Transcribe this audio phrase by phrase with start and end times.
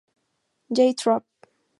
[0.73, 0.95] J.
[0.95, 1.23] Trop.